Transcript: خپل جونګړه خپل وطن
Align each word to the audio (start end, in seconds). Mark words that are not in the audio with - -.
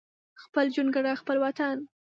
خپل 0.43 0.65
جونګړه 0.75 1.11
خپل 1.21 1.37
وطن 1.43 1.77